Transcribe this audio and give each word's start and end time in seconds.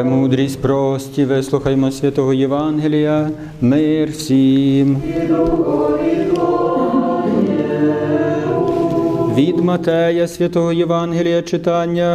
Премудрість 0.00 0.62
прості, 0.62 1.24
вислухаймо 1.24 1.90
святого 1.90 2.34
Євангелія, 2.34 3.30
мир 3.60 4.10
всім. 4.10 4.96
Від 9.36 9.56
Матея 9.64 10.28
святого 10.28 10.72
Євангелія 10.72 11.42
читання. 11.42 12.10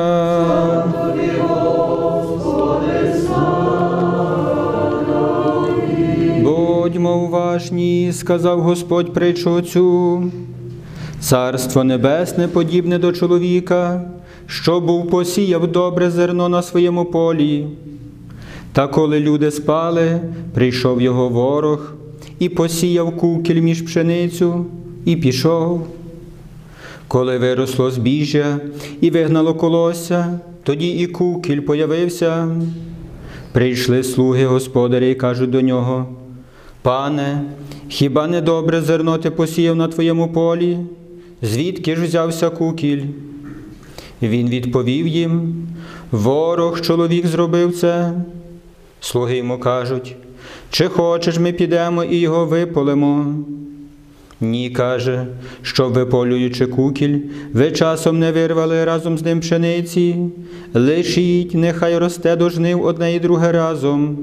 Будьмо 6.44 7.18
уважні, 7.18 8.12
сказав 8.14 8.62
Господь 8.62 9.14
притчу 9.14 9.62
цю. 9.62 10.24
Царство 11.20 11.84
небесне 11.84 12.48
подібне 12.48 13.00
до 13.00 13.12
чоловіка, 13.12 14.02
що 14.48 14.80
був 14.80 15.10
посіяв 15.10 15.72
добре 15.72 16.12
зерно 16.12 16.50
на 16.50 16.62
своєму 16.62 17.06
полі. 17.06 17.68
Та 18.74 18.88
коли 18.88 19.20
люди 19.20 19.52
спали, 19.52 20.20
прийшов 20.54 21.02
його 21.02 21.30
ворог 21.30 21.94
і 22.40 22.50
посіяв 22.50 23.18
кукіль 23.18 23.62
між 23.62 23.82
пшеницю, 23.82 24.66
і 25.06 25.16
пішов. 25.16 25.88
Коли 27.08 27.38
виросло 27.38 27.92
збіжжя 27.92 28.60
і 29.02 29.10
вигнало 29.10 29.54
колосся, 29.54 30.40
тоді 30.64 30.90
і 30.90 31.08
кукіль 31.08 31.60
появився. 31.60 32.48
Прийшли 33.52 34.04
слуги 34.04 34.46
господаря 34.46 35.06
і 35.06 35.16
кажуть 35.16 35.50
до 35.50 35.62
нього: 35.62 36.08
Пане, 36.82 37.42
хіба 37.90 38.28
не 38.28 38.42
добре 38.42 38.82
зерно 38.82 39.18
ти 39.18 39.32
посіяв 39.32 39.76
на 39.76 39.88
твоєму 39.88 40.28
полі? 40.28 40.78
Звідки 41.42 41.96
ж 41.96 42.04
взявся 42.04 42.50
кукіль? 42.50 43.04
Він 44.30 44.50
відповів 44.50 45.08
їм: 45.08 45.68
Ворог 46.12 46.82
чоловік 46.82 47.28
зробив 47.28 47.78
це. 47.78 48.14
Слуги 49.00 49.38
йому 49.38 49.60
кажуть, 49.60 50.16
чи 50.70 50.88
хочеш, 50.88 51.40
ми 51.40 51.52
підемо 51.52 52.04
і 52.04 52.18
його 52.18 52.46
виполимо? 52.46 53.36
Ні, 54.42 54.70
каже, 54.70 55.28
що 55.62 55.90
виполюючи 55.90 56.68
кукіль, 56.68 57.20
ви 57.54 57.72
часом 57.72 58.20
не 58.20 58.32
вирвали 58.32 58.86
разом 58.86 59.18
з 59.18 59.24
ним 59.24 59.40
пшениці, 59.40 60.16
лишіть, 60.74 61.54
нехай 61.54 61.98
росте 61.98 62.36
до 62.36 62.50
жнив 62.50 62.84
одне 62.84 63.16
і 63.16 63.20
друге 63.20 63.52
разом. 63.52 64.18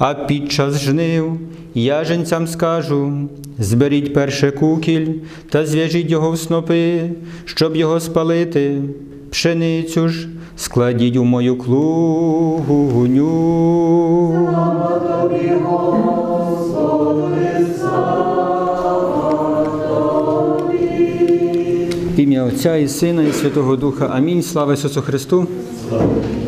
А 0.00 0.14
під 0.14 0.52
час 0.52 0.80
жнив 0.80 1.32
я 1.74 2.04
женцям 2.04 2.46
скажу: 2.46 3.12
зберіть 3.58 4.14
перше 4.14 4.50
кукіль 4.50 5.08
та 5.50 5.66
зв'яжіть 5.66 6.10
його 6.10 6.30
в 6.30 6.38
снопи, 6.38 7.00
щоб 7.44 7.76
його 7.76 8.00
спалити. 8.00 8.82
Пшеницю 9.30 10.08
ж 10.08 10.28
складіть 10.56 11.16
у 11.16 11.24
мою 11.24 11.56
клугуню. 11.58 13.26
В 22.16 22.20
ім'я 22.20 22.44
Отця 22.44 22.76
і 22.76 22.88
Сина, 22.88 23.22
і 23.22 23.32
Святого 23.32 23.76
Духа. 23.76 24.06
Амінь. 24.06 24.42
Слава 24.42 24.72
Ісусу 24.72 25.02
Христу. 25.02 25.46
Е, 25.92 26.39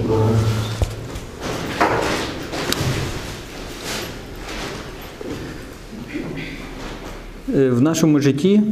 В 7.53 7.81
нашому 7.81 8.21
житті 8.21 8.63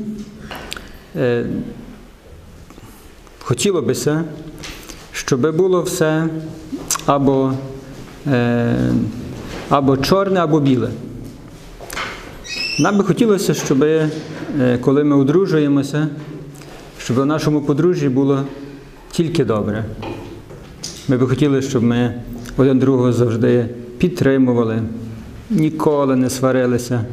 е, 1.17 1.47
хотіло 3.39 3.83
би 3.83 3.93
все, 3.93 4.25
щоб 5.13 5.57
було 5.57 5.83
все 5.83 6.29
або, 7.07 7.53
е, 8.27 8.93
або 9.69 9.97
чорне, 9.97 10.41
або 10.41 10.61
біле. 10.61 10.91
Нам 12.79 12.99
би 12.99 13.05
хотілося, 13.05 13.55
щоб 13.55 13.85
коли 14.81 15.05
ми 15.05 15.17
одружуємося, 15.17 16.09
щоб 16.99 17.19
у 17.19 17.25
нашому 17.25 17.61
подружжі 17.61 18.09
було 18.09 18.43
тільки 19.11 19.45
добре. 19.45 19.85
Ми 21.09 21.17
би 21.17 21.27
хотіли, 21.27 21.63
щоб 21.63 21.83
ми 21.83 22.15
один 22.57 22.79
другого 22.79 23.13
завжди 23.13 23.69
підтримували, 23.99 24.83
ніколи 25.51 26.17
не 26.17 26.31
сварилися, 26.31 27.05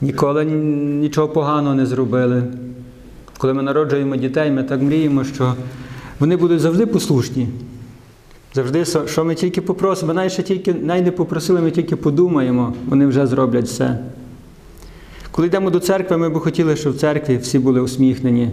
ніколи 0.00 0.44
нічого 0.44 1.28
поганого 1.28 1.74
не 1.74 1.86
зробили. 1.86 2.42
Коли 3.38 3.54
ми 3.54 3.62
народжуємо 3.62 4.16
дітей, 4.16 4.50
ми 4.50 4.62
так 4.62 4.82
мріємо, 4.82 5.24
що 5.24 5.54
вони 6.18 6.36
будуть 6.36 6.60
завжди 6.60 6.86
послушні. 6.86 7.48
Завжди, 8.54 8.84
що 9.06 9.24
ми 9.24 9.34
тільки 9.34 9.60
попросимо, 9.60 10.14
навіть 10.14 10.44
тільки 10.44 10.74
навіть 10.74 11.04
не 11.04 11.10
попросили, 11.10 11.60
ми 11.60 11.70
тільки 11.70 11.96
подумаємо, 11.96 12.74
вони 12.86 13.06
вже 13.06 13.26
зроблять 13.26 13.64
все. 13.64 13.98
Коли 15.30 15.48
йдемо 15.48 15.70
до 15.70 15.80
церкви, 15.80 16.16
ми 16.16 16.28
б 16.28 16.38
хотіли, 16.38 16.76
щоб 16.76 16.92
в 16.92 16.98
церкві 16.98 17.36
всі 17.36 17.58
були 17.58 17.80
усміхнені, 17.80 18.50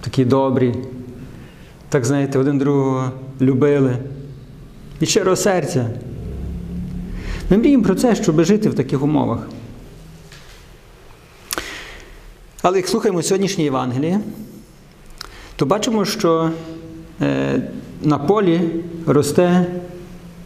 такі 0.00 0.24
добрі, 0.24 0.74
так 1.88 2.04
знаєте, 2.04 2.38
один 2.38 2.58
другого 2.58 3.10
любили. 3.40 3.96
І 5.00 5.06
щирого 5.06 5.36
серця. 5.36 5.90
Ми 7.50 7.56
мріємо 7.56 7.84
про 7.84 7.94
це, 7.94 8.14
щоб 8.14 8.44
жити 8.44 8.68
в 8.68 8.74
таких 8.74 9.02
умовах. 9.02 9.48
Але 12.68 12.76
як 12.76 12.88
слухаємо 12.88 13.22
сьогоднішнє 13.22 13.64
Євангеліє, 13.64 14.20
то 15.56 15.66
бачимо, 15.66 16.04
що 16.04 16.50
е, 17.20 17.62
на 18.02 18.18
полі 18.18 18.60
росте 19.06 19.66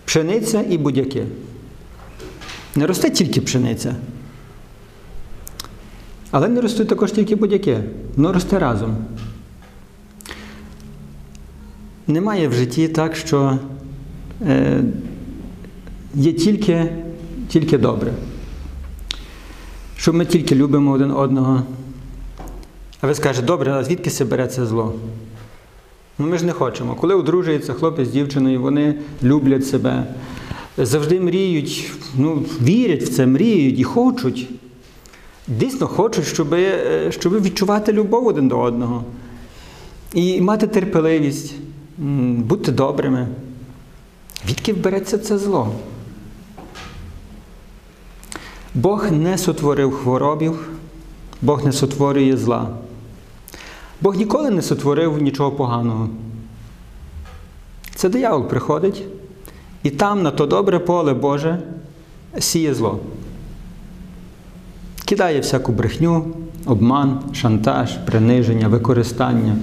пшениця 0.05 0.65
і 0.71 0.79
будяки. 0.79 1.27
Не 2.77 2.87
росте 2.87 3.11
тільки 3.11 3.41
пшениця. 3.41 3.95
Але 6.31 6.49
не 6.49 6.61
ростуть 6.61 6.89
також 6.89 7.13
тільки 7.13 7.37
будь-яке, 7.37 7.81
воно 8.17 8.33
росте 8.33 8.59
разом. 8.59 8.97
Немає 12.07 12.49
в 12.49 12.53
житті 12.53 12.89
так, 12.89 13.17
що 13.17 13.59
е, 14.47 14.81
є 16.15 16.33
тільки, 16.33 16.93
тільки 17.49 17.79
добре. 17.79 18.13
Що 19.97 20.13
ми 20.13 20.27
тільки 20.27 20.55
любимо 20.55 20.91
один 20.91 21.11
одного. 21.11 21.63
А 23.03 23.07
ви 23.07 23.15
скажете, 23.15 23.47
добре, 23.47 23.73
а 23.73 23.85
звідки 23.85 24.11
це 24.11 24.67
зло? 24.67 24.95
Ну 26.19 26.27
ми 26.27 26.39
ж 26.39 26.45
не 26.45 26.53
хочемо. 26.53 26.95
Коли 26.95 27.15
одружується 27.15 27.73
хлопець 27.73 28.09
з 28.09 28.11
дівчиною, 28.11 28.63
вони 28.63 28.95
люблять 29.23 29.67
себе, 29.67 30.07
завжди 30.79 31.21
мріють, 31.21 31.93
ну, 32.17 32.45
вірять 32.63 33.03
в 33.03 33.09
це, 33.09 33.27
мріють 33.27 33.79
і 33.79 33.85
хочуть. 33.85 34.49
Дійсно 35.49 35.87
хочуть, 35.87 36.25
щоб, 36.25 36.57
щоб 37.11 37.43
відчувати 37.43 37.93
любов 37.93 38.27
один 38.27 38.49
до 38.49 38.61
одного. 38.61 39.05
І 40.15 40.41
мати 40.41 40.67
терпеливість, 40.67 41.55
бути 42.37 42.73
добрими. 42.73 43.29
Відки 44.49 44.73
береться 44.73 45.19
це 45.19 45.39
зло? 45.39 45.75
Бог 48.75 49.13
не 49.13 49.39
сотворив 49.39 49.93
хворобів, 49.93 50.69
Бог 51.43 51.65
не 51.65 51.73
сотворює 51.73 52.37
зла. 52.37 52.69
Бог 54.03 54.17
ніколи 54.17 54.51
не 54.51 54.63
сотворив 54.63 55.23
нічого 55.23 55.53
поганого. 55.53 56.09
Це 57.95 58.09
диявол 58.09 58.49
приходить 58.49 59.05
і 59.83 59.91
там, 59.91 60.23
на 60.23 60.31
то 60.31 60.47
добре 60.47 60.79
поле 60.79 61.15
Боже, 61.15 61.59
сіє 62.39 62.75
зло. 62.75 63.01
Кидає 65.05 65.41
всяку 65.41 65.73
брехню, 65.73 66.27
обман, 66.67 67.21
шантаж, 67.33 67.97
приниження, 68.07 68.69
використання, 68.69 69.57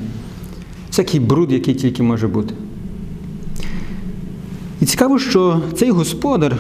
всякий 0.89 1.19
бруд, 1.19 1.51
який 1.51 1.75
тільки 1.75 2.03
може 2.03 2.27
бути. 2.27 2.53
І 4.81 4.85
цікаво, 4.85 5.19
що 5.19 5.61
цей 5.75 5.91
господар 5.91 6.57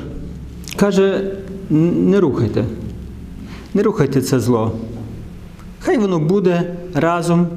каже: 0.75 1.31
не 1.69 2.19
рухайте, 2.19 2.65
не 3.73 3.83
рухайте 3.83 4.21
це 4.21 4.39
зло. 4.39 4.71
Хай 5.79 5.97
воно 5.97 6.19
буде 6.19 6.75
разом, 6.93 7.47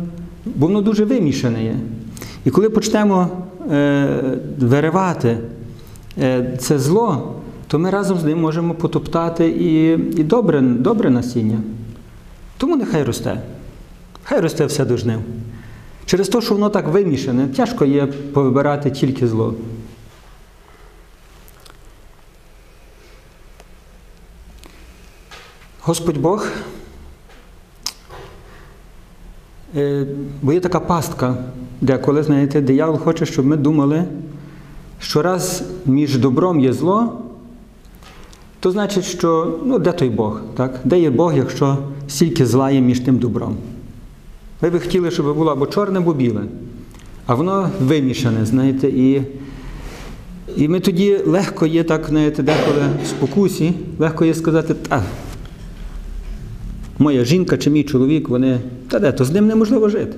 бо 0.45 0.67
воно 0.67 0.83
дуже 0.83 1.05
вимішане 1.05 1.65
є. 1.65 1.77
І 2.45 2.51
коли 2.51 2.71
почнемо 2.71 3.29
е, 3.71 4.39
виривати 4.59 5.39
е, 6.19 6.57
це 6.61 6.79
зло, 6.79 7.35
то 7.67 7.79
ми 7.79 7.91
разом 7.91 8.19
з 8.19 8.25
ним 8.25 8.41
можемо 8.41 8.75
потоптати 8.75 9.49
і 9.49 9.93
і 10.21 10.23
добре 10.25 10.61
добре 10.61 11.11
насіння. 11.11 11.59
Тому 12.57 12.77
нехай 12.77 13.03
росте. 13.03 13.41
Хай 14.25 14.41
росте 14.41 14.67
все 14.67 14.85
до 14.85 14.97
жнив. 14.97 15.21
Через 16.07 16.29
те, 16.29 16.41
що 16.41 16.55
воно 16.55 16.71
так 16.71 16.89
вимішане, 16.89 17.49
тяжко 17.49 17.85
є 17.85 18.07
повибирати 18.07 18.91
тільки 18.91 19.29
зло. 19.29 19.55
Господь 25.81 26.19
Бог, 26.19 26.49
бо 30.43 30.53
є 30.53 30.61
така 30.61 30.81
пастка, 30.81 31.35
де 31.81 31.99
коли, 31.99 32.23
знаєте, 32.23 32.61
диявол 32.61 32.99
хоче, 32.99 33.27
щоб 33.27 33.47
ми 33.47 33.57
думали, 33.57 34.05
що 34.99 35.23
раз 35.23 35.65
між 35.87 36.19
добром 36.19 36.61
є 36.61 36.73
зло, 36.73 37.13
то 38.61 38.71
значить, 38.71 39.05
що 39.05 39.59
ну, 39.65 39.79
де 39.79 39.93
той 39.93 40.11
Бог? 40.11 40.41
Так? 40.55 40.81
Де 40.85 41.01
є 41.01 41.11
Бог, 41.11 41.37
якщо 41.37 41.79
стільки 42.09 42.47
зла 42.47 42.71
є 42.71 42.81
між 42.81 43.01
тим 43.01 43.19
добром? 43.19 43.57
Ви 44.61 44.71
би 44.71 44.81
хотіли, 44.81 45.11
щоб 45.11 45.37
було 45.37 45.53
або 45.53 45.67
чорне, 45.67 45.99
або 45.99 46.13
біле. 46.13 46.43
А 47.27 47.35
воно 47.35 47.71
вимішане, 47.81 48.47
знаєте, 48.47 48.89
і, 48.89 49.23
і 50.57 50.69
ми 50.69 50.81
тоді 50.81 51.19
легко 51.27 51.67
є 51.67 51.85
так, 51.85 52.07
знаєте, 52.09 52.43
деколи 52.43 52.83
в 53.05 53.07
спокусі, 53.07 53.75
легко 53.99 54.25
є 54.25 54.35
сказати, 54.35 54.75
та 54.75 55.03
моя 57.03 57.25
жінка 57.25 57.59
чи 57.59 57.71
мій 57.71 57.83
чоловік, 57.83 58.29
вони, 58.29 58.61
та 58.89 58.99
де, 58.99 59.13
то 59.13 59.25
з 59.25 59.31
ним 59.31 59.47
неможливо 59.47 59.89
жити. 59.89 60.17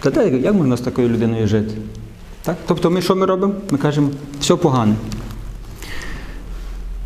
Та 0.00 0.10
де, 0.10 0.38
як 0.38 0.54
можна 0.54 0.76
з 0.76 0.80
такою 0.80 1.08
людиною 1.08 1.46
жити? 1.46 1.74
Так? 2.42 2.56
Тобто 2.66 2.90
ми 2.90 3.02
що 3.02 3.16
ми 3.16 3.26
робимо? 3.26 3.54
Ми 3.70 3.78
кажемо, 3.78 4.10
все 4.40 4.56
погане. 4.56 4.94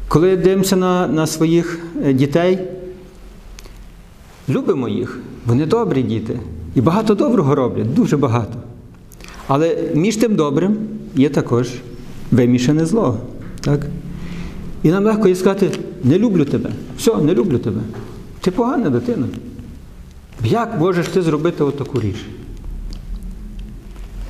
Коли 0.09 0.37
дивимося 0.37 0.77
на, 0.77 1.07
на 1.07 1.27
своїх 1.27 1.79
е, 2.05 2.13
дітей, 2.13 2.59
любимо 4.49 4.89
їх, 4.89 5.19
вони 5.47 5.67
добрі 5.67 6.03
діти. 6.03 6.41
І 6.75 6.81
багато 6.81 7.15
доброго 7.15 7.55
роблять, 7.55 7.95
дуже 7.95 8.17
багато. 8.17 8.59
Але 9.47 9.77
між 9.95 10.17
тим 10.17 10.37
добрим 10.37 10.77
є 11.15 11.29
також 11.29 11.69
вимішане 12.31 12.87
зло. 12.87 13.19
Так? 13.61 13.81
І 14.83 14.91
нам 14.91 15.05
легко 15.05 15.29
є 15.29 15.35
сказати, 15.35 15.71
не 16.05 16.19
люблю 16.19 16.45
тебе. 16.45 16.71
Все, 16.99 17.15
не 17.15 17.35
люблю 17.35 17.59
тебе. 17.59 17.81
Ти 18.45 18.51
погана 18.51 18.91
дитина. 18.91 19.27
Як 20.45 20.79
можеш 20.81 21.09
ти 21.09 21.23
зробити 21.23 21.65
отаку 21.65 22.01
річ? 22.01 22.17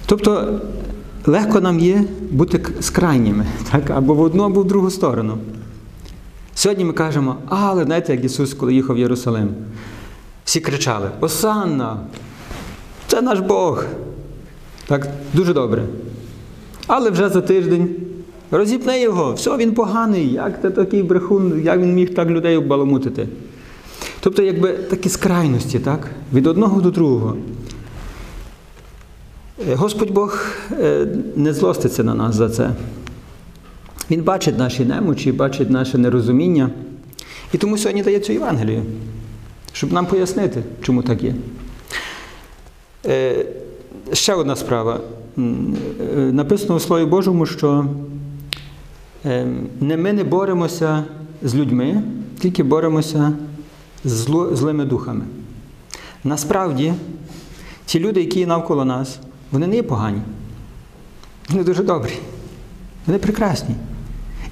Тобто 0.06 0.60
легко 1.26 1.60
нам 1.60 1.80
є 1.80 2.04
бути 2.30 2.58
к- 2.58 2.72
з 2.82 2.90
крайніми, 2.90 3.46
так? 3.72 3.90
або 3.90 4.14
в 4.14 4.20
одну, 4.20 4.42
або 4.42 4.60
в 4.60 4.64
другу 4.66 4.90
сторону. 4.90 5.38
Сьогодні 6.54 6.84
ми 6.84 6.92
кажемо, 6.92 7.36
але 7.46 7.84
знаєте, 7.84 8.12
як 8.12 8.24
Ісус, 8.24 8.54
коли 8.54 8.74
їхав 8.74 8.96
в 8.96 8.98
Єрусалим, 8.98 9.48
всі 10.44 10.60
кричали: 10.60 11.10
Осанна! 11.20 11.96
Це 13.06 13.22
наш 13.22 13.40
Бог. 13.40 13.84
Так, 14.86 15.08
дуже 15.32 15.52
добре. 15.54 15.84
Але 16.86 17.10
вже 17.10 17.28
за 17.28 17.40
тиждень 17.40 17.88
розіпне 18.50 19.00
його, 19.00 19.32
все, 19.32 19.56
він 19.56 19.74
поганий, 19.74 20.32
як 20.32 20.60
ти 20.60 20.70
такий 20.70 21.02
брехун, 21.02 21.62
як 21.64 21.80
він 21.80 21.94
міг 21.94 22.14
так 22.14 22.28
людей 22.28 22.56
оббаламутити. 22.56 23.28
Тобто, 24.24 24.42
якби 24.42 24.72
такі 24.72 25.08
скрайності, 25.08 25.78
так? 25.78 26.10
Від 26.32 26.46
одного 26.46 26.80
до 26.80 26.90
другого. 26.90 27.36
Е, 29.68 29.74
Господь 29.74 30.10
Бог 30.10 30.46
е, 30.80 31.06
не 31.36 31.52
злоститься 31.52 32.04
на 32.04 32.14
нас 32.14 32.34
за 32.34 32.48
це. 32.48 32.70
Він 34.10 34.22
бачить 34.22 34.58
наші 34.58 34.84
немочі, 34.84 35.32
бачить 35.32 35.70
наше 35.70 35.98
нерозуміння. 35.98 36.70
І 37.52 37.58
тому 37.58 37.78
сьогодні 37.78 38.02
дає 38.02 38.20
цю 38.20 38.32
Євангелію, 38.32 38.82
щоб 39.72 39.92
нам 39.92 40.06
пояснити, 40.06 40.62
чому 40.82 41.02
так 41.02 41.22
є. 41.22 41.34
Е, 43.06 43.46
Ще 44.12 44.34
одна 44.34 44.56
справа. 44.56 45.00
Написано 46.16 46.74
у 46.74 46.80
Слові 46.80 47.04
Божому, 47.04 47.46
що 47.46 47.86
е, 49.24 49.46
не 49.80 49.96
ми 49.96 50.12
не 50.12 50.24
боремося 50.24 51.04
з 51.42 51.54
людьми, 51.54 52.02
тільки 52.38 52.62
боремося 52.62 53.32
з 54.04 54.28
злими 54.52 54.84
духами. 54.84 55.24
Насправді, 56.24 56.94
ті 57.86 58.00
люди, 58.00 58.20
які 58.20 58.38
є 58.38 58.46
навколо 58.46 58.84
нас, 58.84 59.18
вони 59.52 59.66
не 59.66 59.76
є 59.76 59.82
погані. 59.82 60.20
Вони 61.48 61.64
дуже 61.64 61.82
добрі. 61.82 62.12
Вони 63.06 63.18
прекрасні. 63.18 63.74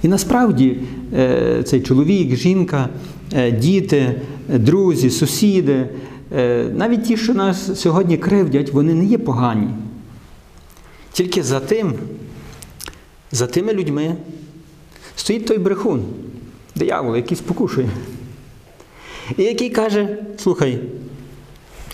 І 0.03 0.09
насправді 0.09 0.77
е, 1.15 1.63
цей 1.63 1.81
чоловік, 1.81 2.37
жінка, 2.37 2.89
е, 3.33 3.51
діти, 3.51 4.21
друзі, 4.49 5.11
сусіди, 5.11 5.89
е, 6.37 6.67
навіть 6.75 7.05
ті, 7.05 7.17
що 7.17 7.35
нас 7.35 7.81
сьогодні 7.81 8.19
кривдять, 8.19 8.73
вони 8.73 8.95
не 8.95 9.05
є 9.05 9.19
погані. 9.19 9.69
Тільки 11.13 11.43
за 11.43 11.61
тим, 11.61 11.95
за 13.33 13.47
тими 13.47 13.73
людьми 13.73 14.17
стоїть 15.17 15.47
той 15.47 15.59
брехун, 15.59 16.05
диявол, 16.77 17.17
який 17.17 17.37
спокушує. 17.37 17.89
І 19.37 19.43
який 19.43 19.71
каже: 19.71 20.19
слухай, 20.39 20.79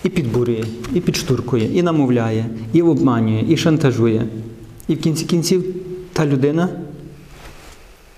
і 0.03 0.09
підбурює, 0.09 0.63
і 0.93 1.01
підштуркує, 1.01 1.77
і 1.77 1.83
намовляє, 1.83 2.45
і 2.73 2.81
обманює, 2.81 3.45
і 3.49 3.57
шантажує. 3.57 4.27
І 4.87 4.95
в 4.95 5.01
кінці 5.01 5.25
кінців 5.25 5.75
та 6.13 6.25
людина 6.25 6.69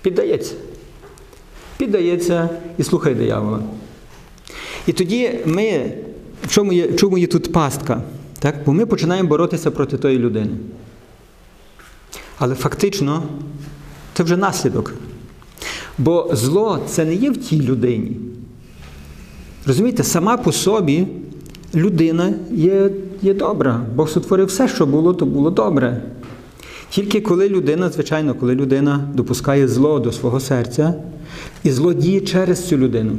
піддається. 0.02 0.54
Піддається 1.78 2.50
і 2.78 2.84
слухає 2.84 3.16
диявола. 3.16 3.60
І 4.88 4.94
тоді 4.94 5.40
ми, 5.46 5.94
в 6.44 6.48
чому 6.48 6.74
є, 6.74 6.88
в 6.88 6.96
чому 6.96 7.18
є 7.18 7.28
тут 7.28 7.54
пастка? 7.54 8.02
Так? 8.40 8.56
Бо 8.66 8.74
ми 8.74 8.86
починаємо 8.86 9.30
боротися 9.30 9.72
проти 9.72 9.98
тої 9.98 10.18
людини. 10.18 10.58
Але 12.38 12.56
фактично 12.56 13.24
це 14.14 14.24
вже 14.24 14.38
наслідок. 14.38 14.94
Бо 15.98 16.30
зло 16.34 16.80
це 16.88 17.06
не 17.06 17.16
є 17.16 17.32
в 17.32 17.38
тій 17.38 17.62
людині. 17.62 18.18
Розумієте, 19.66 20.04
сама 20.04 20.38
по 20.38 20.52
собі 20.52 21.08
людина 21.76 22.34
є, 22.52 22.90
є 23.22 23.34
добра. 23.34 23.82
Бог 23.96 24.10
сотворив 24.10 24.48
все, 24.48 24.68
що 24.68 24.86
було, 24.86 25.14
то 25.14 25.26
було 25.26 25.50
добре. 25.50 26.02
Тільки 26.90 27.22
коли 27.22 27.50
людина, 27.50 27.90
звичайно, 27.90 28.36
коли 28.36 28.56
людина 28.56 29.10
допускає 29.14 29.68
зло 29.68 30.00
до 30.00 30.12
свого 30.12 30.40
серця, 30.40 30.94
і 31.64 31.72
зло 31.72 31.94
діє 31.94 32.22
через 32.22 32.68
цю 32.68 32.78
людину. 32.78 33.12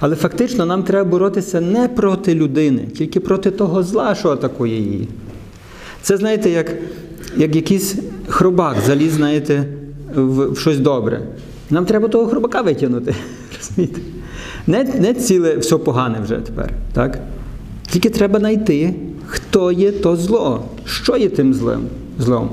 Але 0.00 0.16
фактично 0.16 0.66
нам 0.66 0.82
треба 0.82 1.10
боротися 1.10 1.60
не 1.60 1.88
проти 1.88 2.34
людини, 2.34 2.86
тільки 2.96 3.20
проти 3.20 3.50
того 3.50 3.82
зла, 3.82 4.14
що 4.14 4.30
атакує 4.30 4.76
її. 4.80 5.08
Це, 6.02 6.16
знаєте, 6.16 6.50
як, 6.50 6.72
як 7.36 7.56
якийсь 7.56 7.94
хробак 8.28 8.76
заліз, 8.86 9.12
знаєте, 9.12 9.64
в, 10.14 10.52
в 10.52 10.58
щось 10.58 10.78
добре. 10.78 11.22
Нам 11.70 11.86
треба 11.86 12.08
того 12.08 12.26
хробака 12.26 12.60
витягнути. 12.60 13.14
Розумієте? 13.58 14.00
Не, 14.66 14.84
не 14.84 15.14
ціле 15.14 15.56
все 15.56 15.76
погане 15.76 16.20
вже 16.20 16.36
тепер. 16.36 16.72
Так? 16.92 17.18
Тільки 17.90 18.10
треба 18.10 18.38
знайти, 18.38 18.94
хто 19.26 19.72
є 19.72 19.92
то 19.92 20.16
зло, 20.16 20.64
що 20.84 21.16
є 21.16 21.28
тим 21.28 21.54
злом, 21.54 21.82
злом. 22.18 22.50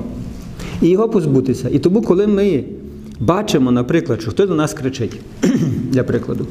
І 0.82 0.88
його 0.88 1.08
позбутися. 1.08 1.68
І 1.68 1.78
тому, 1.78 2.02
коли 2.02 2.26
ми 2.26 2.64
бачимо, 3.20 3.70
наприклад, 3.70 4.22
що 4.22 4.30
хтось 4.30 4.48
до 4.48 4.54
нас 4.54 4.74
кричить, 4.74 5.20
для 5.90 6.04
прикладу, 6.04 6.46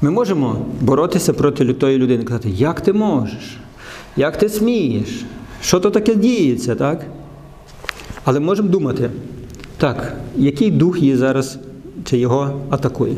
ми 0.00 0.10
можемо 0.10 0.66
боротися 0.80 1.32
проти 1.32 1.64
лютої 1.64 1.98
людини, 1.98 2.24
казати, 2.24 2.50
як 2.50 2.80
ти 2.80 2.92
можеш, 2.92 3.58
як 4.16 4.38
ти 4.38 4.48
смієш, 4.48 5.24
що 5.62 5.80
то 5.80 5.90
таке 5.90 6.14
діється, 6.14 6.74
так? 6.74 7.06
Але 8.24 8.40
можемо 8.40 8.68
думати, 8.68 9.10
так, 9.76 10.16
який 10.36 10.70
дух 10.70 11.00
її 11.02 11.16
зараз 11.16 11.58
чи 12.04 12.18
його 12.18 12.60
атакує? 12.70 13.16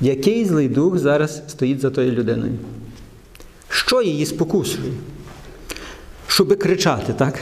Який 0.00 0.44
злий 0.44 0.68
дух 0.68 0.98
зараз 0.98 1.42
стоїть 1.48 1.80
за 1.80 1.90
тою 1.90 2.12
людиною? 2.12 2.52
Що 3.68 4.02
її 4.02 4.26
спокусує? 4.26 4.92
Щоби 6.26 6.56
кричати, 6.56 7.12
так? 7.12 7.40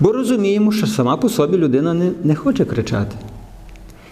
Бо 0.00 0.12
розуміємо, 0.12 0.72
що 0.72 0.86
сама 0.86 1.16
по 1.16 1.28
собі 1.28 1.56
людина 1.56 1.94
не, 1.94 2.12
не 2.24 2.34
хоче 2.34 2.64
кричати. 2.64 3.16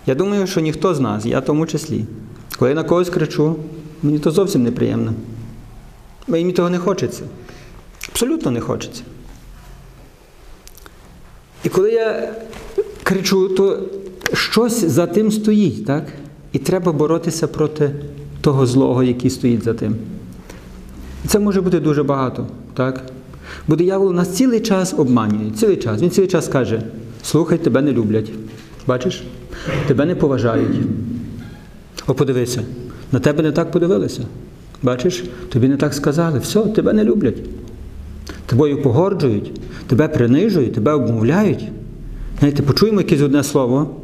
Я 0.06 0.14
думаю, 0.14 0.46
що 0.46 0.60
ніхто 0.60 0.94
з 0.94 1.00
нас, 1.00 1.26
я 1.26 1.40
в 1.40 1.44
тому 1.44 1.66
числі, 1.66 2.04
коли 2.58 2.70
я 2.70 2.74
на 2.74 2.84
когось 2.84 3.10
кричу, 3.10 3.56
мені 4.02 4.18
то 4.18 4.30
зовсім 4.30 4.62
неприємно. 4.62 5.12
Мені 6.26 6.52
того 6.52 6.70
не 6.70 6.78
хочеться. 6.78 7.22
Абсолютно 8.08 8.50
не 8.50 8.60
хочеться. 8.60 9.02
І 11.64 11.68
коли 11.68 11.92
я 11.92 12.34
кричу, 13.02 13.48
то 13.48 13.82
щось 14.44 14.84
за 14.84 15.06
тим 15.06 15.30
стоїть, 15.30 15.86
так? 15.86 16.04
І 16.52 16.58
треба 16.58 16.92
боротися 16.92 17.48
проти 17.48 17.90
того 18.40 18.66
злого, 18.66 19.02
який 19.02 19.30
стоїть 19.30 19.64
за 19.64 19.74
тим. 19.74 19.96
Це 21.26 21.38
може 21.38 21.60
бути 21.60 21.80
дуже 21.80 22.02
багато, 22.02 22.46
так? 22.74 23.02
Бо 23.68 23.76
диявол 23.76 24.12
нас 24.12 24.28
цілий 24.28 24.60
час 24.60 24.94
обманює, 24.96 25.50
цілий 25.50 25.76
час. 25.76 26.02
Він 26.02 26.10
цілий 26.10 26.28
час 26.28 26.48
каже: 26.48 26.82
слухай, 27.22 27.58
тебе 27.58 27.82
не 27.82 27.92
люблять. 27.92 28.30
Бачиш? 28.86 29.22
Тебе 29.86 30.06
не 30.06 30.14
поважають. 30.14 30.76
О, 32.06 32.14
подивися, 32.14 32.62
на 33.12 33.20
тебе 33.20 33.42
не 33.42 33.52
так 33.52 33.70
подивилися. 33.70 34.22
Бачиш, 34.82 35.24
тобі 35.48 35.68
не 35.68 35.76
так 35.76 35.94
сказали. 35.94 36.38
Все, 36.38 36.60
тебе 36.60 36.92
не 36.92 37.04
люблять. 37.04 37.42
Тобою 38.46 38.82
погорджують, 38.82 39.60
тебе 39.86 40.08
принижують, 40.08 40.72
тебе 40.72 40.92
обмовляють. 40.92 41.68
Знаєте, 42.38 42.62
почуємо 42.62 43.00
якесь 43.00 43.20
одне 43.20 43.42
слово 43.42 44.03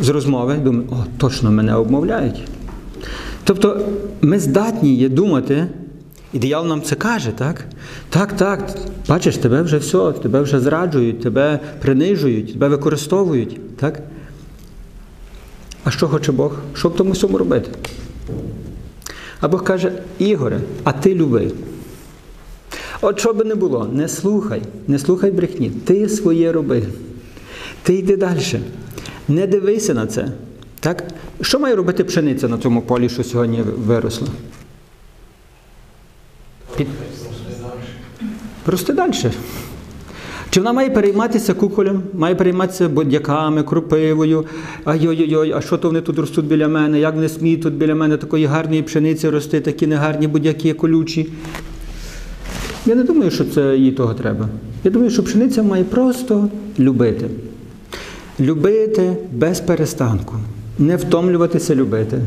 з 0.00 0.08
розмови, 0.08 0.54
думаємо, 0.54 0.92
о, 0.92 1.04
точно 1.18 1.50
мене 1.50 1.74
обмовляють. 1.74 2.42
Тобто 3.44 3.80
ми 4.22 4.38
здатні 4.38 4.94
є 4.94 5.08
думати, 5.08 5.66
І 6.32 6.38
диявол 6.38 6.68
нам 6.68 6.82
це 6.82 6.94
каже, 6.94 7.30
так? 7.30 7.64
Так, 8.08 8.36
так, 8.36 8.70
бачиш, 9.08 9.36
тебе 9.36 9.62
вже 9.62 9.78
все, 9.78 10.12
тебе 10.12 10.40
вже 10.40 10.60
зраджують, 10.60 11.20
тебе 11.20 11.60
принижують, 11.80 12.52
тебе 12.52 12.68
використовують. 12.68 13.76
так? 13.76 14.00
А 15.84 15.90
що 15.90 16.08
хоче 16.08 16.32
Бог? 16.32 16.58
Що 16.74 16.88
в 16.88 16.96
тому 16.96 17.12
всьому 17.12 17.38
робити? 17.38 17.70
А 19.40 19.48
Бог 19.48 19.64
каже, 19.64 19.92
Ігоре, 20.18 20.60
а 20.84 20.92
ти 20.92 21.14
люби. 21.14 21.50
От 23.00 23.20
що 23.20 23.32
би 23.32 23.44
не 23.44 23.54
було, 23.54 23.88
не 23.92 24.08
слухай, 24.08 24.62
не 24.88 24.98
слухай 24.98 25.30
брехні, 25.30 25.70
ти 25.70 26.08
своє 26.08 26.52
роби. 26.52 26.82
Ти 27.82 27.94
йди 27.94 28.16
далі. 28.16 28.60
Не 29.30 29.46
дивися 29.46 29.94
на 29.94 30.06
це. 30.06 30.28
Так? 30.80 31.04
Що 31.40 31.58
має 31.58 31.74
робити 31.74 32.04
пшениця 32.04 32.48
на 32.48 32.58
цьому 32.58 32.82
полі, 32.82 33.08
що 33.08 33.24
сьогодні 33.24 33.62
виросла? 33.86 34.28
Під... 36.76 36.86
Рости 38.66 38.92
далі. 38.92 39.12
Чи 40.50 40.60
вона 40.60 40.72
має 40.72 40.90
перейматися 40.90 41.54
куколем, 41.54 42.02
має 42.14 42.34
перейматися 42.34 42.88
бодяками, 42.88 43.62
крупивою. 43.62 44.44
Ай-ой-ой, 44.84 45.52
а 45.52 45.60
що 45.60 45.78
то 45.78 45.88
вони 45.88 46.00
тут 46.00 46.18
ростуть 46.18 46.44
біля 46.44 46.68
мене? 46.68 47.00
Як 47.00 47.14
вони 47.14 47.28
сміють 47.28 47.62
тут 47.62 47.74
біля 47.74 47.94
мене 47.94 48.16
такої 48.16 48.46
гарної 48.46 48.82
пшениці 48.82 49.28
рости, 49.28 49.60
такі 49.60 49.86
негарні 49.86 50.26
будяки 50.26 50.72
колючі? 50.72 51.32
Я 52.86 52.94
не 52.94 53.04
думаю, 53.04 53.30
що 53.30 53.44
це 53.44 53.76
їй 53.76 53.92
того 53.92 54.14
треба. 54.14 54.48
Я 54.84 54.90
думаю, 54.90 55.10
що 55.10 55.22
пшениця 55.22 55.62
має 55.62 55.84
просто 55.84 56.48
любити. 56.78 57.26
Любити 58.40 59.16
без 59.32 59.60
перестанку, 59.60 60.34
не 60.78 60.96
втомлюватися 60.96 61.74
любити, 61.74 62.20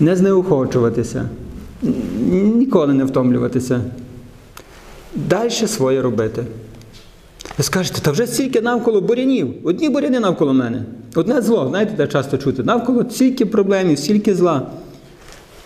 не 0.00 0.16
знеохочуватися, 0.16 1.28
ніколи 2.30 2.94
не 2.94 3.04
втомлюватися. 3.04 3.80
Далі 5.14 5.50
своє 5.50 6.02
робити. 6.02 6.44
Ви 7.58 7.64
скажете, 7.64 8.00
та 8.00 8.10
вже 8.10 8.26
стільки 8.26 8.60
навколо 8.60 9.00
бурянів, 9.00 9.54
одні 9.64 9.88
буряни 9.88 10.20
навколо 10.20 10.54
мене. 10.54 10.84
Одне 11.14 11.42
зло, 11.42 11.66
знаєте, 11.68 11.94
де 11.96 12.06
часто 12.06 12.38
чути. 12.38 12.62
Навколо 12.62 13.10
стільки 13.10 13.46
проблемів, 13.46 13.98
стільки 13.98 14.34
зла. 14.34 14.70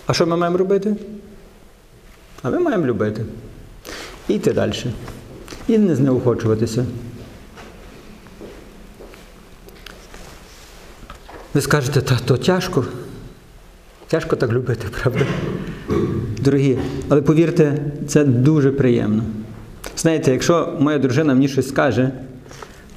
А 0.07 0.13
що 0.13 0.27
ми 0.27 0.37
маємо 0.37 0.59
робити? 0.59 0.97
А 2.43 2.51
ми 2.51 2.59
маємо 2.59 2.87
любити. 2.87 3.25
І 4.29 4.35
йти 4.35 4.53
далі. 4.53 4.73
І 5.69 5.79
не 5.79 5.97
знеохочуватися. 5.97 6.85
Ви 11.55 11.61
скажете, 11.61 12.01
та 12.01 12.19
то 12.25 12.37
тяжко. 12.37 12.85
Тяжко 14.09 14.37
так 14.37 14.53
любити, 14.53 14.87
правда? 15.03 15.27
Дорогі, 16.39 16.79
але 17.09 17.23
повірте, 17.23 17.79
це 18.09 18.25
дуже 18.25 18.71
приємно. 18.71 19.23
Знаєте, 19.97 20.33
якщо 20.33 20.77
моя 20.81 20.99
дружина 20.99 21.35
мені 21.35 21.49
щось 21.49 21.69
скаже, 21.69 22.11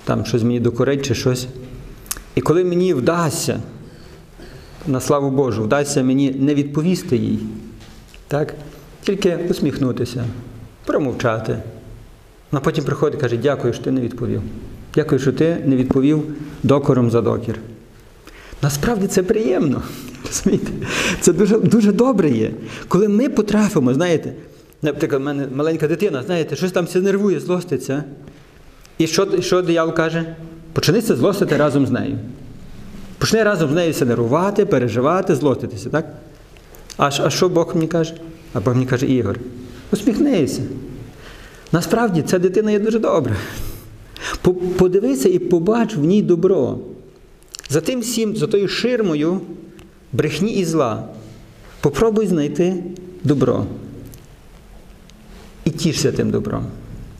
там 0.03 0.25
щось 0.25 0.43
мені 0.43 0.59
докорить 0.59 1.05
чи 1.05 1.15
щось, 1.15 1.47
і 2.35 2.41
коли 2.41 2.63
мені 2.63 2.93
вдасться, 2.93 3.59
на 4.87 4.99
славу 4.99 5.31
Божу, 5.31 5.63
вдасться 5.63 6.03
мені 6.03 6.31
не 6.31 6.55
відповісти 6.55 7.17
їй, 7.17 7.39
так? 8.27 8.53
тільки 9.03 9.37
усміхнутися, 9.49 10.25
промовчати. 10.85 11.57
Вона 12.51 12.61
потім 12.61 12.83
приходить 12.83 13.19
і 13.19 13.21
каже, 13.21 13.37
дякую, 13.37 13.73
що 13.73 13.83
ти 13.83 13.91
не 13.91 14.01
відповів. 14.01 14.41
Дякую, 14.95 15.19
що 15.19 15.33
ти 15.33 15.57
не 15.65 15.75
відповів 15.75 16.23
докором 16.63 17.11
за 17.11 17.21
докір. 17.21 17.59
Насправді 18.65 19.07
це 19.07 19.23
приємно. 19.23 19.81
розумієте? 20.25 20.71
Це 21.21 21.33
дуже 21.33 21.59
дуже 21.59 21.91
добре 21.91 22.29
є. 22.29 22.51
Коли 22.87 23.07
ми 23.07 23.29
потрапимо, 23.29 23.93
знаєте, 23.93 24.33
наприклад, 24.81 25.21
в 25.21 25.25
мене 25.25 25.47
маленька 25.55 25.87
дитина, 25.87 26.23
знаєте, 26.25 26.55
щось 26.55 26.71
там 26.71 26.85
все 26.85 27.01
нервує, 27.01 27.39
злоститься. 27.39 28.03
І 28.97 29.07
що 29.07 29.41
що 29.41 29.61
диявол 29.61 29.93
каже? 29.93 30.35
Почнися 30.73 31.15
злостити 31.15 31.57
разом 31.57 31.87
з 31.87 31.91
нею. 31.91 32.17
Почни 33.17 33.43
разом 33.43 33.69
з 33.69 33.73
нею 33.73 33.91
все 33.91 34.05
нервувати, 34.05 34.65
переживати, 34.65 35.35
злоститися, 35.35 35.89
так? 35.89 36.05
А, 36.97 37.09
а 37.23 37.29
що 37.29 37.49
Бог 37.49 37.71
мені 37.75 37.87
каже? 37.87 38.13
А 38.53 38.59
Бог 38.59 38.73
мені 38.73 38.85
каже, 38.85 39.05
Ігор, 39.05 39.39
усміхнися. 39.91 40.61
Насправді 41.71 42.21
ця 42.21 42.39
дитина 42.39 42.71
є 42.71 42.79
дуже 42.79 42.99
добра. 42.99 43.35
Подивися 44.77 45.29
і 45.29 45.39
побач 45.39 45.95
в 45.95 46.03
ній 46.03 46.21
добро. 46.21 46.79
За 47.69 47.81
тим 47.81 47.99
всім, 47.99 48.35
за 48.35 48.47
тою 48.47 48.67
ширмою 48.67 49.41
брехні 50.13 50.53
і 50.53 50.65
зла. 50.65 51.07
Попробуй 51.81 52.27
знайти 52.27 52.83
добро. 53.23 53.65
І 55.63 55.69
тішся 55.69 56.11
тим 56.11 56.31
добром. 56.31 56.65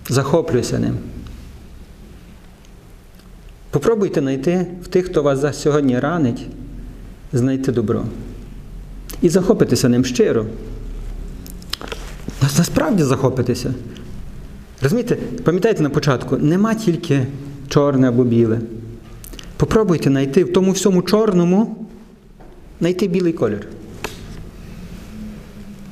Захоплюйся 0.10 0.80
ним. 0.80 0.98
Попробуйте 3.70 4.22
знайти 4.22 4.68
в 4.84 4.88
тих, 4.88 5.06
хто 5.06 5.24
вас 5.24 5.62
сьогодні 5.62 6.00
ранить, 6.00 6.48
знайти 7.34 7.72
добро. 7.72 8.06
І 9.22 9.30
захопитися 9.30 9.90
ним 9.90 10.06
щиро. 10.06 10.46
Насправді 12.58 13.04
захопитися. 13.04 13.74
Розумієте, 14.82 15.16
пам'ятаєте 15.16 15.84
на 15.84 15.90
початку, 15.90 16.38
нема 16.38 16.76
тільки 16.76 17.28
чорне 17.70 18.10
або 18.10 18.24
біле. 18.24 18.60
Попробуйте 19.58 20.10
знайти 20.10 20.44
в 20.44 20.54
тому 20.54 20.72
всьому 20.72 21.02
чорному, 21.02 21.88
знайти 22.80 23.08
білий 23.08 23.34
колір. 23.34 23.68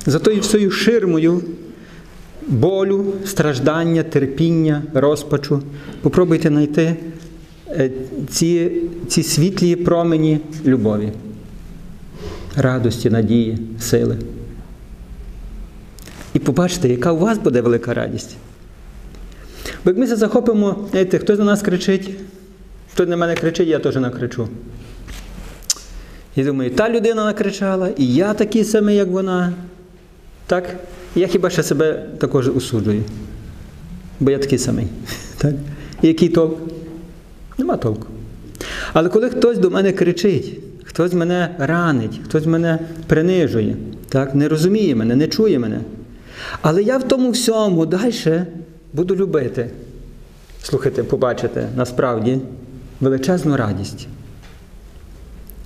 За 0.05 0.20
тою 0.20 0.41
всією 0.41 0.72
ширмою 0.72 1.41
болю, 2.48 3.13
страждання, 3.25 4.03
терпіння, 4.03 4.84
розпачу. 4.93 5.62
Попробуйте 6.01 6.50
знайти 6.50 6.96
ці, 8.29 8.72
ці 9.08 9.24
світлі 9.24 9.75
промені 9.75 10.39
любові, 10.65 11.12
радості, 12.55 13.10
надії, 13.10 13.58
сили. 13.79 14.17
І 16.34 16.39
побачите, 16.39 16.89
яка 16.89 17.12
у 17.12 17.17
вас 17.17 17.38
буде 17.38 17.62
велика 17.62 17.93
радість. 17.93 18.36
Бо 19.86 19.91
як 19.91 19.98
ми 19.98 20.08
це 20.08 20.15
захопимо, 20.15 20.88
знаєте, 20.91 21.20
хтось 21.20 21.39
на 21.39 21.46
нас 21.46 21.62
кричить, 21.62 22.10
хтось 22.94 23.10
на 23.10 23.18
мене 23.18 23.36
кричить, 23.36 23.68
я 23.68 23.80
теж 23.80 23.96
накричу. 23.96 24.48
І 26.36 26.44
думаю, 26.44 26.70
та 26.70 26.90
людина 26.90 27.26
накричала, 27.26 27.90
і 27.98 28.14
я 28.14 28.34
такий 28.34 28.64
самий, 28.64 28.96
як 28.96 29.08
вона. 29.08 29.54
Так? 30.48 30.76
Я 31.16 31.28
хіба 31.28 31.50
ще 31.50 31.64
себе 31.64 32.06
також 32.18 32.48
осуджую. 32.48 33.04
Бо 34.20 34.32
я 34.32 34.38
такий 34.38 34.58
самий. 34.58 34.88
Так? 35.38 35.54
Який 36.02 36.30
толк? 36.30 36.60
Нема 37.58 37.78
толку. 37.78 38.08
Але 38.94 39.10
коли 39.10 39.30
хтось 39.30 39.58
до 39.58 39.70
мене 39.70 39.92
кричить, 39.92 40.60
хтось 40.84 41.14
мене 41.14 41.56
ранить, 41.58 42.22
хтось 42.26 42.46
мене 42.46 42.80
принижує, 43.08 43.76
так? 44.10 44.36
не 44.36 44.48
розуміє 44.48 44.96
мене, 44.96 45.16
не 45.16 45.28
чує 45.28 45.60
мене. 45.60 45.80
Але 46.62 46.84
я 46.84 46.98
в 46.98 47.04
тому 47.04 47.32
всьому 47.32 47.86
далі 47.86 48.42
буду 48.94 49.16
любити. 49.16 49.70
Слухайте, 50.64 51.04
побачите, 51.04 51.68
насправді 51.76 52.40
величезну 53.03 53.57
радість. 53.57 54.07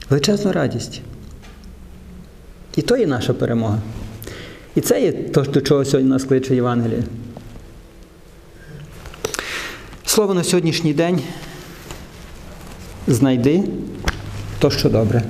Величезну 0.09 0.51
радість. 0.51 1.01
І 2.75 2.81
то 2.81 2.97
є 2.97 3.07
наша 3.07 3.33
перемога. 3.33 3.79
І 4.75 4.81
це 4.81 5.01
є 5.01 5.11
те, 5.11 5.41
до 5.41 5.61
чого 5.61 5.85
сьогодні 5.85 6.09
нас 6.11 6.23
кличе 6.23 6.55
Євангеліє. 6.55 7.03
Слово 10.05 10.33
на 10.33 10.43
сьогоднішній 10.43 10.93
день 10.93 11.21
знайди 13.07 13.63
то, 14.59 14.69
що 14.71 14.89
добре. 14.89 15.23